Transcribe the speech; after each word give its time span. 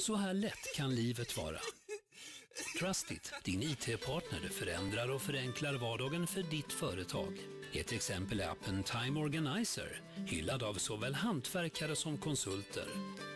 Så 0.00 0.14
här 0.14 0.34
lätt 0.34 0.74
kan 0.76 0.94
livet 0.94 1.36
vara. 1.36 1.58
Trustit, 2.78 3.32
din 3.44 3.62
IT-partner, 3.62 4.48
förändrar 4.48 5.10
och 5.10 5.22
förenklar 5.22 5.74
vardagen 5.74 6.26
för 6.26 6.42
ditt 6.42 6.72
företag. 6.72 7.38
Ett 7.72 7.92
exempel 7.92 8.40
är 8.40 8.48
appen 8.48 8.82
Time 8.82 9.20
Organizer, 9.20 10.00
hyllad 10.26 10.62
av 10.62 10.74
såväl 10.74 11.14
hantverkare 11.14 11.96
som 11.96 12.18
konsulter. 12.18 12.84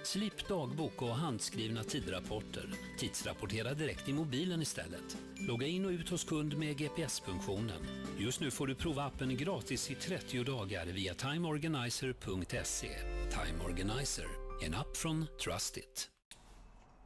Slipp 0.04 0.48
dagbok 0.48 1.02
och 1.02 1.16
handskrivna 1.16 1.84
tidrapporter. 1.84 2.70
Tidsrapportera 2.98 3.74
direkt 3.74 4.08
i 4.08 4.12
mobilen 4.12 4.62
istället. 4.62 5.16
Logga 5.48 5.66
in 5.66 5.84
och 5.84 5.90
ut 5.90 6.08
hos 6.08 6.24
kund 6.24 6.58
med 6.58 6.78
GPS-funktionen. 6.78 7.86
Just 8.18 8.40
nu 8.40 8.50
får 8.50 8.66
du 8.66 8.74
prova 8.74 9.04
appen 9.04 9.36
gratis 9.36 9.90
i 9.90 9.94
30 9.94 10.44
dagar 10.44 10.86
via 10.86 11.14
timeorganizer.se. 11.14 12.88
Time 13.30 13.64
Organizer, 13.64 14.28
en 14.62 14.74
app 14.74 14.96
från 14.96 15.26
Trustit. 15.44 16.15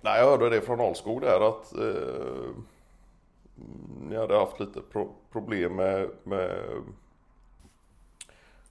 Nej, 0.01 0.21
jag 0.21 0.27
hörde 0.27 0.51
det 0.51 0.61
från 0.61 0.81
Alskog 0.81 1.21
där 1.21 1.49
att 1.49 1.75
eh, 1.75 2.51
ni 4.09 4.17
hade 4.17 4.37
haft 4.37 4.61
lite 4.61 4.81
pro 4.81 5.13
problem 5.33 5.77
med, 5.77 6.09
med 6.23 6.63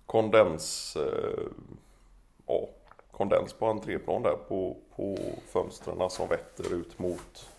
kondens, 0.05 0.95
eh, 0.95 1.47
ja, 2.47 2.69
kondens 3.11 3.53
på 3.53 3.65
entréplan 3.65 4.23
där 4.23 4.37
på, 4.47 4.77
på 4.95 5.17
fönstren 5.47 6.09
som 6.09 6.29
vetter 6.29 6.73
ut 6.73 6.99
mot 6.99 7.49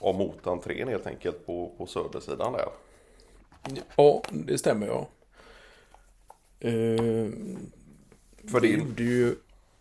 ja, 0.00 0.12
mot 0.12 0.46
entrén 0.46 0.88
helt 0.88 1.06
enkelt 1.06 1.46
på, 1.46 1.70
på 1.78 1.86
södersidan 1.86 2.52
där. 2.52 2.68
Ja, 3.96 4.22
det 4.30 4.58
stämmer 4.58 4.86
ja. 4.86 5.08
Eh, 6.60 7.30
För 8.50 8.60
det, 8.60 8.68
gjorde 8.68 9.02
ju... 9.02 9.36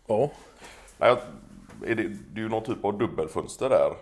Ja. 0.07 0.31
nej, 0.98 1.16
är 1.85 1.95
det, 1.95 2.03
det 2.03 2.39
är 2.39 2.44
ju 2.44 2.49
någon 2.49 2.63
typ 2.63 2.85
av 2.85 2.98
dubbelfönster 2.98 3.69
där. 3.69 3.94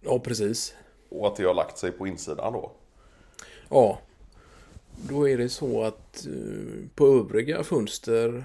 Ja, 0.00 0.18
precis. 0.18 0.74
Och 1.08 1.26
att 1.26 1.36
det 1.36 1.44
har 1.44 1.54
lagt 1.54 1.78
sig 1.78 1.92
på 1.92 2.06
insidan 2.06 2.52
då. 2.52 2.72
Ja. 3.70 3.98
Då 5.08 5.28
är 5.28 5.38
det 5.38 5.48
så 5.48 5.82
att 5.82 6.26
eh, 6.26 6.88
på 6.94 7.06
övriga 7.06 7.64
fönster 7.64 8.44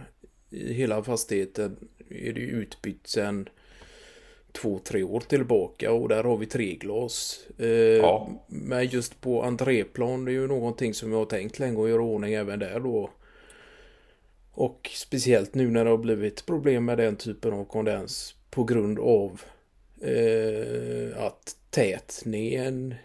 i 0.49 0.73
hela 0.73 1.03
fastigheten 1.03 1.87
är 2.09 2.33
det 2.33 2.41
utbytt 2.41 3.07
sedan 3.07 3.49
två, 4.51 4.79
tre 4.83 5.03
år 5.03 5.19
tillbaka 5.19 5.91
och 5.91 6.09
där 6.09 6.23
har 6.23 6.37
vi 6.37 6.45
treglas. 6.45 7.39
Eh, 7.57 7.67
Ja. 7.67 8.29
Men 8.47 8.85
just 8.85 9.21
på 9.21 9.43
entréplan 9.43 10.25
det 10.25 10.31
är 10.31 10.33
ju 10.33 10.47
någonting 10.47 10.93
som 10.93 11.11
jag 11.11 11.19
har 11.19 11.25
tänkt 11.25 11.59
länge 11.59 11.83
att 11.83 11.89
göra 11.89 12.01
ordning 12.01 12.33
även 12.33 12.59
där 12.59 12.79
då. 12.79 13.09
Och 14.55 14.89
speciellt 14.93 15.53
nu 15.55 15.69
när 15.69 15.83
det 15.83 15.89
har 15.89 15.97
blivit 15.97 16.45
problem 16.45 16.85
med 16.85 16.97
den 16.97 17.15
typen 17.15 17.53
av 17.53 17.65
kondens 17.65 18.35
på 18.49 18.63
grund 18.63 18.99
av 18.99 19.41
eh, 20.01 21.25
att 21.25 21.55
tätningen 21.69 22.95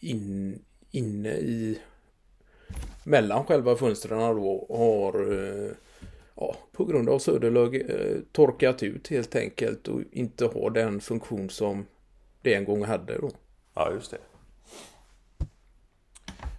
in, 0.00 0.58
inne 0.90 1.28
i 1.28 1.78
mellan 3.04 3.44
själva 3.44 3.76
fönstren 3.76 4.18
då 4.18 4.66
har 4.68 5.32
eh, 5.32 5.70
ja, 6.34 6.56
på 6.72 6.84
grund 6.84 7.08
av 7.08 7.18
söderlög 7.18 7.90
eh, 7.90 8.18
torkat 8.32 8.82
ut 8.82 9.08
helt 9.08 9.36
enkelt 9.36 9.88
och 9.88 10.00
inte 10.12 10.44
har 10.44 10.70
den 10.70 11.00
funktion 11.00 11.50
som 11.50 11.86
det 12.42 12.54
en 12.54 12.64
gång 12.64 12.84
hade 12.84 13.18
då. 13.18 13.30
Ja, 13.74 13.92
just 13.92 14.10
det. 14.10 14.18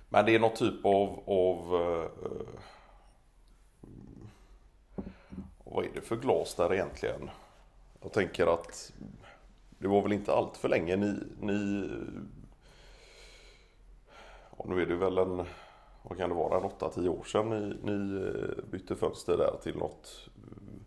Men 0.09 0.26
det 0.26 0.36
är 0.36 0.39
någon 0.39 0.56
typ 0.56 0.86
av, 0.86 1.23
av 1.26 1.76
eh, 1.81 2.09
vad 5.75 5.85
är 5.85 5.89
det 5.93 6.01
för 6.01 6.15
glas 6.15 6.55
där 6.55 6.73
egentligen? 6.73 7.29
Jag 8.01 8.13
tänker 8.13 8.47
att 8.47 8.93
det 9.69 9.87
var 9.87 10.01
väl 10.01 10.11
inte 10.11 10.33
allt 10.33 10.57
för 10.57 10.69
länge 10.69 10.95
ni, 10.95 11.19
ni 11.39 11.89
ja, 14.58 14.65
nu 14.67 14.81
är 14.81 14.85
det 14.85 14.95
väl 14.95 15.17
en, 15.17 15.45
vad 16.02 16.17
kan 16.17 16.30
det 16.30 16.35
vara, 16.35 16.58
en 16.58 16.64
8-10 16.64 17.08
år 17.08 17.23
sedan 17.23 17.49
ni, 17.49 17.91
ni 17.91 18.15
eh, 18.15 18.64
bytte 18.71 18.95
fönster 18.95 19.37
där 19.37 19.58
till 19.64 19.77
något 19.77 20.30
eh, 20.37 20.83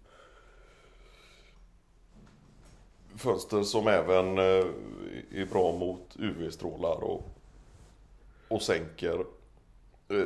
fönster 3.17 3.63
som 3.63 3.89
även 3.89 4.39
eh, 4.39 4.67
är 5.31 5.47
bra 5.51 5.73
mot 5.73 6.17
UV-strålar 6.19 7.05
och, 7.05 7.23
och 8.49 8.63
sänker 8.63 9.25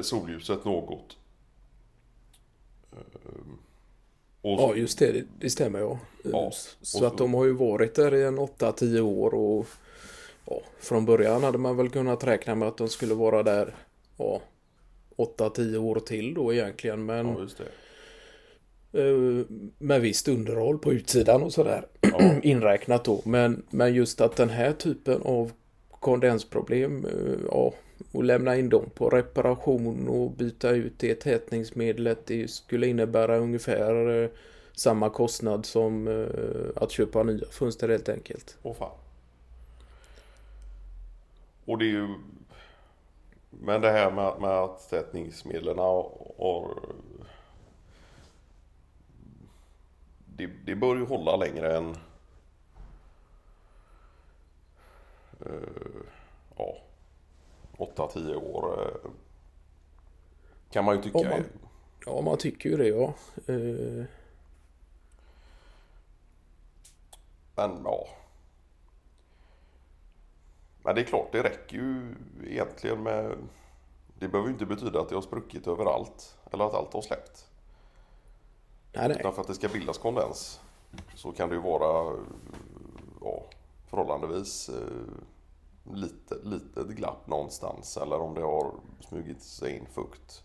solljuset 0.03 0.65
något. 0.65 1.17
Eh, 4.43 4.51
Och 4.51 4.61
Ja, 4.61 4.75
just 4.77 4.99
det. 4.99 5.25
Det, 5.39 5.51
stämmer 5.51 5.79
ja. 5.79 5.99
Ja, 6.25 6.51
Så 6.81 6.99
och 7.01 7.07
att 7.07 7.13
så- 7.13 7.19
de 7.19 7.35
har 7.35 7.45
ju 7.45 7.53
varit 7.53 7.95
där 7.95 8.15
i 8.15 8.23
en 8.23 8.39
8-10 8.39 9.01
år 9.01 9.35
och 9.35 9.67
ja, 10.47 10.61
från 10.81 11.05
början 11.05 11.43
hade 11.45 11.59
man 11.59 11.77
väl 11.77 11.89
kunnat 11.89 12.25
räkna 12.25 12.55
med 12.55 12.69
att 12.69 12.77
de 12.77 12.89
skulle 12.89 13.15
vara 13.15 13.43
där 13.43 13.75
ja, 14.17 14.41
8-10 15.17 15.77
år 15.79 16.01
till 16.01 16.35
då 16.35 16.53
egentligen. 16.55 17.05
Men 17.07 17.27
ja, 17.29 17.41
just 17.41 17.59
det. 17.59 19.03
eh, 19.03 19.45
med 19.79 20.01
visst 20.01 20.29
underhåll 20.29 20.79
på 20.79 20.93
utsidan 20.93 21.43
och 21.43 21.53
sådär 21.53 21.87
Ja. 22.01 22.33
inräknat 22.43 23.05
då. 23.05 23.21
Men, 23.25 23.63
men 23.71 23.95
just 23.95 24.21
att 24.21 24.37
den 24.37 24.51
här 24.51 24.73
typen 24.73 25.23
av 25.23 25.53
kondensproblem, 26.01 27.05
eh, 27.05 27.41
ja, 27.51 27.73
och 28.13 28.25
lämna 28.25 28.57
in 28.57 28.69
dem 28.69 28.91
på 28.95 29.11
reparation 29.11 30.09
och 30.09 30.31
byta 30.31 30.71
ut 30.71 30.99
det 30.99 31.15
tätningsmedlet, 31.15 32.27
det 32.27 32.51
skulle 32.51 32.87
innebära 32.87 33.37
ungefär 33.37 34.23
eh, 34.23 34.31
samma 34.73 35.11
kostnad 35.11 35.67
som 35.67 36.09
eh, 36.09 36.83
att 36.83 36.91
köpa 36.91 37.23
nya 37.23 37.47
fönster 37.51 37.89
helt 37.89 38.09
enkelt. 38.09 38.59
Åh 38.63 38.75
fan. 38.75 38.99
Och 41.65 41.79
det 41.79 41.85
är 41.85 41.89
ju... 41.89 42.09
Men 43.51 43.81
det 43.81 43.91
här 43.91 44.11
med, 44.11 44.41
med 44.41 44.51
att 44.51 44.91
tätningsmedlen 44.91 45.79
har... 45.79 46.11
det, 50.27 50.51
det 50.67 50.75
bör 50.75 50.97
ju 50.97 51.07
hålla 51.07 51.37
längre 51.37 51.77
än... 51.77 51.97
Uh, 55.47 56.03
ja, 56.57 56.77
8-10 57.79 58.35
år. 58.37 58.81
eh, 58.83 59.11
kan 60.71 60.85
man 60.85 60.97
ju 60.97 61.03
tycka. 61.03 61.19
Man- 61.31 61.45
Ja, 62.07 62.21
man 62.21 62.39
tycker 62.39 62.71
ju 62.71 62.77
det 62.77 62.89
ja. 62.89 63.15
Eh, 63.47 64.05
Men 67.55 67.81
ja. 67.85 68.07
Men 70.85 70.95
det 70.95 71.01
är 71.01 71.05
klart, 71.05 71.33
det 71.33 71.43
räcker 71.43 71.77
ju 71.77 72.15
egentligen 72.47 73.03
med... 73.03 73.37
Det 74.19 74.29
behöver 74.29 74.49
ju 74.49 74.53
inte 74.53 74.67
betyda 74.67 75.01
att 75.01 75.09
det 75.09 75.15
har 75.15 75.23
spruckit 75.23 75.67
överallt. 75.67 76.37
Eller 76.53 76.65
att 76.65 76.75
allt 76.75 76.93
har 76.93 77.03
släppt. 77.03 77.47
nej, 78.93 79.09
nej. 79.09 79.17
Utan 79.21 79.35
för 79.35 79.41
att 79.41 79.47
det 79.49 79.55
ska 79.55 79.69
bildas 79.69 79.99
kondens 79.99 80.61
så 81.15 81.33
kan 81.33 81.49
det 81.49 81.55
ju 81.55 81.61
vara 81.61 82.17
ja, 83.21 83.43
förhållandevis 83.91 84.69
eh, 84.69 85.15
lite, 85.95 86.35
litet 86.43 86.89
glapp 86.89 87.27
någonstans. 87.27 87.97
Eller 87.97 88.21
om 88.21 88.35
det 88.35 88.43
har 88.43 88.75
smugit 89.01 89.43
sig 89.43 89.77
in 89.77 89.87
fukt. 89.95 90.43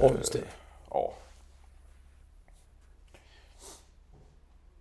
Ja, 0.00 0.10
just 0.18 0.32
det. 0.32 0.44
Ja. 0.90 1.12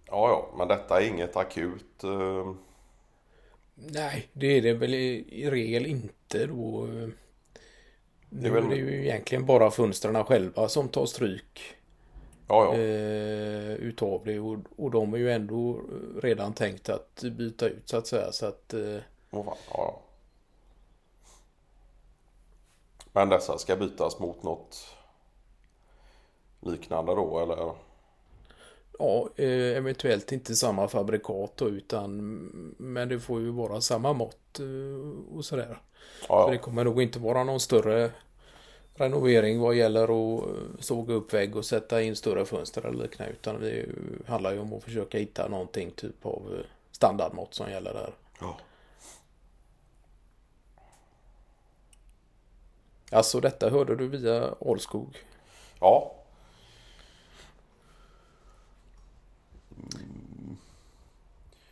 Ja, 0.07 0.29
ja, 0.29 0.53
men 0.57 0.67
detta 0.67 1.01
är 1.01 1.07
inget 1.07 1.35
akut. 1.35 2.03
Eh, 2.03 2.53
Nej, 3.75 4.27
det 4.33 4.47
är 4.47 4.61
det 4.61 4.73
väl 4.73 4.93
i, 4.93 5.49
regel 5.49 5.85
inte 5.85 6.45
då. 6.45 6.87
Nu 8.29 8.47
är, 8.47 8.51
väl- 8.51 8.69
det 8.69 8.75
ju 8.75 9.03
egentligen 9.03 9.45
bara 9.45 9.71
fönstren 9.71 10.23
själva 10.23 10.67
som 10.69 10.89
tar 10.89 11.05
stryk 11.05 11.75
ja, 12.47 12.65
ja. 12.65 12.73
eh, 12.73 13.73
utav 13.73 14.21
det 14.25 14.39
och, 14.39 14.57
och 14.77 14.91
de 14.91 15.13
är 15.13 15.17
ju 15.17 15.31
ändå 15.31 15.81
redan 16.21 16.53
tänkt 16.53 16.89
att 16.89 17.23
byta 17.31 17.67
ut 17.69 17.89
så 17.89 17.97
att 17.97 18.07
säga 18.07 18.31
så 18.31 18.45
att 18.45 18.73
eh, 18.73 18.97
Åh 19.35 19.45
fan, 19.45 19.57
ja. 19.71 20.01
Men 23.11 23.29
dessa 23.29 23.57
ska 23.57 23.75
bytas 23.75 24.19
mot 24.19 24.43
något 24.43 24.87
liknande 26.61 27.15
då 27.15 27.39
eller? 27.39 27.75
ja, 28.99 29.29
eh, 29.35 29.77
eventuellt 29.77 30.31
inte 30.31 30.55
samma 30.55 30.87
fabrikat 30.87 31.51
då, 31.55 31.69
utan 31.69 32.17
men 32.77 33.09
det 33.09 33.19
får 33.19 33.41
ju 33.41 33.51
vara 33.51 33.81
samma 33.81 34.13
mått 34.13 34.59
eh, 34.59 35.35
och 35.37 35.45
sådär. 35.45 35.81
Så 36.21 36.25
Ja, 36.29 36.47
det 36.47 36.55
ja. 36.55 36.61
kommer 36.61 36.83
nog 36.83 37.01
inte 37.01 37.19
vara 37.19 37.43
någon 37.43 37.59
större 37.59 38.11
renovering 38.93 39.59
vad 39.59 39.75
gäller 39.75 40.03
att 40.03 40.43
eh, 40.43 40.79
såga 40.79 41.13
upp 41.13 41.33
vägg 41.33 41.55
och 41.55 41.65
sätta 41.65 42.01
in 42.01 42.15
större 42.15 42.45
fönster 42.45 42.85
eller 42.85 43.03
liknande. 43.03 43.33
Utan 43.33 43.61
det 43.61 43.85
handlar 44.27 44.53
ju 44.53 44.59
om 44.59 44.73
att 44.73 44.83
försöka 44.83 45.17
hitta 45.17 45.47
någonting 45.47 45.91
typ 45.91 46.25
av 46.25 46.63
standardmått 46.91 47.53
som 47.53 47.71
gäller 47.71 47.93
där. 47.93 48.13
ja. 48.39 48.57
Alltså 53.11 53.39
detta 53.39 53.69
hörde 53.69 53.95
du 53.95 54.07
via 54.07 54.55
Ålskog? 54.59 55.17
Ja. 55.79 56.15
Mm. 59.93 60.57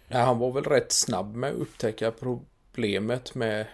Han 0.09 0.39
var 0.39 0.51
väl 0.51 0.63
rätt 0.63 0.91
snabb 0.91 1.35
med 1.35 1.49
att 1.51 1.57
upptäcka 1.57 2.11
problemet 2.11 3.35
med 3.35 3.67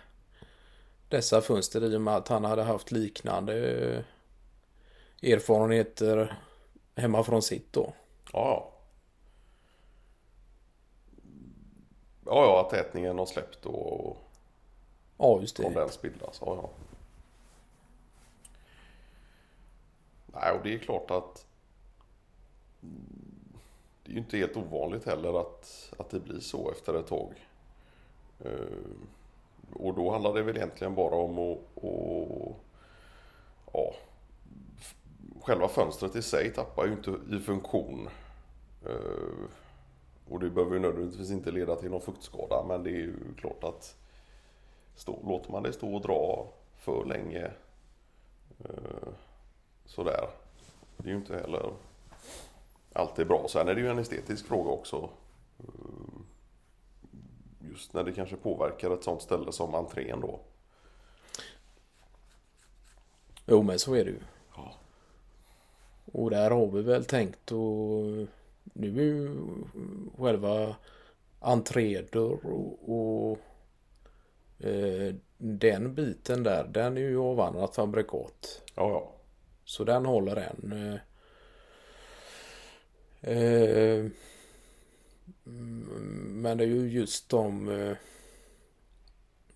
dessa 1.09 1.41
fönster 1.41 1.83
i 1.83 1.95
och 1.95 2.01
med 2.01 2.15
att 2.15 2.27
han 2.27 2.45
hade 2.45 2.63
haft 2.63 2.91
liknande 2.91 3.53
eh, 3.81 4.03
erfarenheter 5.31 6.39
hemma 6.95 7.23
från 7.23 7.41
sitt 7.41 7.73
då. 7.73 7.93
Ja. 8.33 8.71
Ja, 12.25 12.35
ja, 12.35 12.43
ja, 12.45 12.61
att 12.61 12.69
tätningen 12.69 13.17
har 13.17 13.25
släppt 13.25 13.61
då 13.61 13.69
och... 13.69 14.17
Ja, 15.17 15.41
just 15.41 15.57
det. 15.57 15.63
Kondens 15.63 16.01
bildas. 16.01 16.41
Ja, 16.45 16.55
ja. 16.61 16.69
Nej, 20.41 20.51
och 20.51 20.63
det 20.63 20.73
är 20.73 20.77
klart 20.77 21.11
att 21.11 21.45
det 24.03 24.11
är 24.11 24.13
ju 24.13 24.19
inte 24.19 24.37
helt 24.37 24.57
ovanligt 24.57 25.05
heller 25.05 25.41
att, 25.41 25.93
att 25.97 26.09
det 26.09 26.19
blir 26.19 26.39
så 26.39 26.71
efter 26.71 26.93
ett 26.93 27.07
tag. 27.07 27.33
Eh, 28.39 28.51
och 29.73 29.93
då 29.93 30.11
handlar 30.11 30.33
det 30.33 30.43
väl 30.43 30.57
egentligen 30.57 30.95
bara 30.95 31.15
om 31.15 31.39
att, 31.39 31.83
att 31.83 32.55
ja, 33.73 33.93
själva 35.41 35.67
fönstret 35.67 36.15
i 36.15 36.21
sig 36.21 36.53
tappar 36.53 36.85
ju 36.85 36.91
inte 36.91 37.15
i 37.31 37.39
funktion. 37.39 38.09
Eh, 38.85 39.49
och 40.29 40.39
det 40.39 40.49
behöver 40.49 40.73
ju 40.73 40.79
nödvändigtvis 40.79 41.31
inte 41.31 41.51
leda 41.51 41.75
till 41.75 41.89
någon 41.91 42.01
fuktskada 42.01 42.63
men 42.67 42.83
det 42.83 42.89
är 42.89 43.01
ju 43.01 43.15
klart 43.37 43.63
att 43.63 43.97
stå, 44.95 45.19
låter 45.23 45.51
man 45.51 45.63
det 45.63 45.73
stå 45.73 45.95
och 45.95 46.01
dra 46.01 46.47
för 46.77 47.05
länge 47.05 47.51
eh, 48.59 49.09
sådär. 49.89 50.29
Det 50.97 51.09
är 51.09 51.11
ju 51.11 51.17
inte 51.17 51.35
heller 51.35 51.73
alltid 52.93 53.27
bra. 53.27 53.47
Sen 53.49 53.67
är 53.67 53.75
det 53.75 53.81
ju 53.81 53.89
en 53.89 53.99
estetisk 53.99 54.47
fråga 54.47 54.69
också. 54.69 55.09
Eh, 55.59 55.65
Just 57.69 57.93
när 57.93 58.03
det 58.03 58.11
kanske 58.11 58.35
påverkar 58.35 58.91
ett 58.91 59.03
sånt 59.03 59.21
ställe 59.21 59.51
som 59.51 59.75
entrén 59.75 60.21
då. 60.21 60.39
Jo, 63.45 63.63
men 63.63 63.79
så 63.79 63.93
är 63.93 64.05
det 64.05 64.11
ju. 64.11 64.19
Ja. 64.55 64.73
Och 66.11 66.29
där 66.29 66.51
har 66.51 66.67
vi 66.67 66.81
väl 66.81 67.05
tänkt 67.05 67.51
och 67.51 68.03
nu 68.63 68.99
är 68.99 69.03
ju 69.03 69.35
själva 70.17 70.75
entrédörr 71.39 72.45
och, 72.45 72.89
och 72.89 73.37
eh, 74.65 75.15
den 75.37 75.95
biten 75.95 76.43
där, 76.43 76.63
den 76.63 76.97
är 76.97 77.01
ju 77.01 77.19
av 77.19 77.39
annat 77.39 77.75
fabrikat. 77.75 78.61
Ja, 78.75 78.89
ja. 78.89 79.11
Så 79.69 79.83
den 79.83 80.05
håller 80.05 80.35
än. 80.35 80.99
Eh, 83.21 83.33
eh, 83.33 84.05
mm, 85.45 86.41
men 86.41 86.57
det 86.57 86.63
är 86.63 86.67
ju 86.67 86.89
just 86.89 87.29
de 87.29 87.69
eh, 87.69 87.97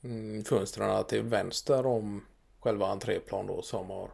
mm, 0.04 0.44
fönstren 0.44 1.04
till 1.04 1.22
vänster 1.22 1.86
om 1.86 2.26
själva 2.60 2.88
entréplan 2.88 3.48
då 3.48 3.62
som 3.62 3.90
har 3.90 4.10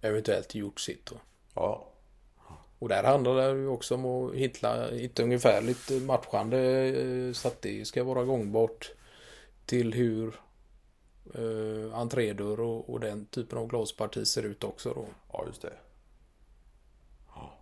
eventuellt 0.00 0.54
gjort 0.54 0.80
sitt 0.80 1.06
då. 1.06 1.16
Ja, 1.54 1.88
Och 2.78 2.88
där 2.88 3.04
handlar 3.04 3.34
det 3.34 3.60
ju 3.60 3.68
också 3.68 3.94
om 3.94 4.06
att 4.06 4.34
hitta, 4.34 4.90
hitta 4.90 5.22
ungefärligt 5.22 6.02
matchande 6.02 7.34
så 7.34 7.48
att 7.48 7.62
det 7.62 7.84
ska 7.84 8.04
vara 8.04 8.24
gångbart 8.24 8.92
till 9.66 9.94
hur 9.94 10.34
eh, 11.34 11.98
entrédörr 11.98 12.60
och, 12.60 12.90
och 12.90 13.00
den 13.00 13.26
typen 13.26 13.58
av 13.58 13.66
glasparti 13.66 14.26
ser 14.26 14.42
ut 14.42 14.64
också 14.64 14.92
då. 14.94 15.04
ja 15.32 15.44
just 15.46 15.62
det. 15.62 15.72
Ja. 17.34 17.52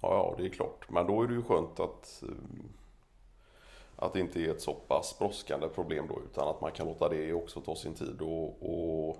Ja, 0.00 0.34
det 0.38 0.44
är 0.44 0.48
klart. 0.48 0.90
Men 0.90 1.06
då 1.06 1.22
är 1.22 1.26
det 1.28 1.34
ju 1.34 1.42
skönt 1.42 1.80
att 1.80 2.22
eh, 2.22 2.28
att 3.96 4.12
det 4.12 4.20
inte 4.20 4.40
är 4.40 4.50
ett 4.50 4.62
så 4.62 4.74
pass 4.74 5.18
brådskande 5.18 5.68
problem 5.68 6.06
då 6.08 6.20
utan 6.30 6.48
att 6.48 6.60
man 6.60 6.72
kan 6.72 6.86
låta 6.86 7.08
det 7.08 7.32
också 7.32 7.60
ta 7.60 7.76
sin 7.76 7.94
tid 7.94 8.22
och, 8.22 8.62
och 8.62 9.16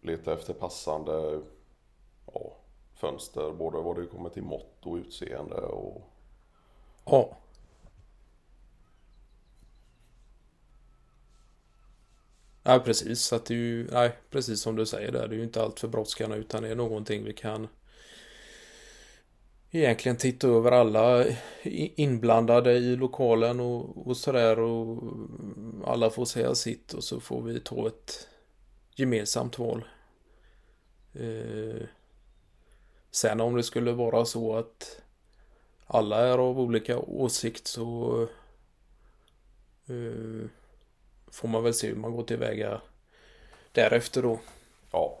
leta 0.00 0.32
efter 0.32 0.54
passande 0.54 1.40
ja, 2.34 2.56
fönster 2.94 3.52
både 3.52 3.78
vad 3.78 3.96
det 3.96 4.06
kommer 4.06 4.28
till 4.28 4.42
mått 4.42 4.86
och 4.86 4.94
utseende 4.94 5.56
och 5.56 6.02
Ja. 7.04 7.36
Ja, 12.62 12.78
precis. 12.84 13.20
Så 13.20 13.36
att 13.36 13.44
det 13.46 13.54
är 13.54 13.58
ju, 13.58 13.88
nej, 13.92 14.12
precis 14.30 14.60
som 14.60 14.76
du 14.76 14.86
säger 14.86 15.12
där. 15.12 15.28
Det 15.28 15.34
är 15.34 15.38
ju 15.38 15.44
inte 15.44 15.62
allt 15.62 15.80
för 15.80 15.88
brådskande 15.88 16.36
utan 16.36 16.62
det 16.62 16.68
är 16.68 16.74
någonting 16.74 17.24
vi 17.24 17.32
kan 17.32 17.68
egentligen 19.70 20.16
titta 20.16 20.48
över 20.48 20.72
alla 20.72 21.24
inblandade 21.96 22.72
i 22.72 22.96
lokalen 22.96 23.60
och, 23.60 24.06
och 24.06 24.16
sådär 24.16 24.58
och 24.60 25.02
alla 25.84 26.10
får 26.10 26.24
säga 26.24 26.54
sitt 26.54 26.92
och 26.92 27.04
så 27.04 27.20
får 27.20 27.42
vi 27.42 27.60
ta 27.60 27.86
ett 27.86 28.28
gemensamt 28.96 29.58
val. 29.58 29.84
Eh, 31.14 31.82
sen 33.10 33.40
om 33.40 33.56
det 33.56 33.62
skulle 33.62 33.92
vara 33.92 34.24
så 34.24 34.56
att 34.56 35.00
alla 35.86 36.26
är 36.26 36.38
av 36.38 36.60
olika 36.60 36.98
åsikt 36.98 37.66
så 37.66 38.22
eh, 39.88 40.48
får 41.32 41.48
man 41.48 41.62
väl 41.62 41.74
se 41.74 41.86
hur 41.88 41.96
man 41.96 42.12
går 42.12 42.22
tillväga 42.22 42.80
därefter 43.72 44.22
då. 44.22 44.40
ja, 44.92 45.18